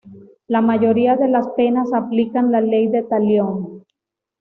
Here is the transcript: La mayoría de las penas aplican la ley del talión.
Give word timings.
La 0.47 0.61
mayoría 0.61 1.15
de 1.15 1.27
las 1.27 1.47
penas 1.49 1.93
aplican 1.93 2.51
la 2.51 2.59
ley 2.59 2.87
del 2.87 3.07
talión. 3.07 3.83